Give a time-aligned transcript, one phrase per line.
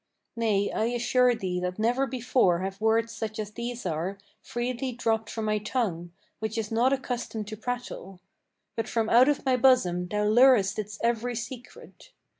[0.35, 5.29] Nay, I assure thee that never before have words such as these are Freely dropped
[5.29, 8.19] from my tongue, which is not accustomed to prattle;
[8.75, 12.13] But from out of my bosom thou lurest its every secret.